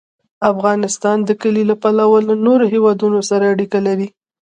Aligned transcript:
افغانستان 0.51 1.17
د 1.23 1.29
کلي 1.41 1.63
له 1.71 1.75
پلوه 1.81 2.19
له 2.27 2.35
نورو 2.45 2.65
هېوادونو 2.73 3.19
سره 3.29 3.43
اړیکې 3.53 3.79
لري. 3.87 4.07